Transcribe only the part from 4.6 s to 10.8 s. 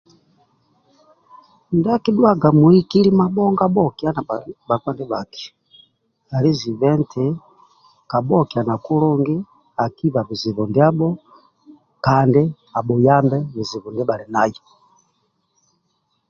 bkpa ndi baki ali ziba nti kabuokyana kulungi akihiba bizibu